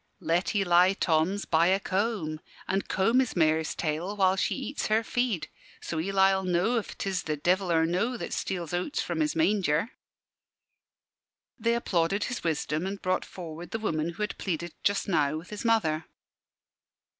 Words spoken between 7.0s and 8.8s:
the devil or no that steals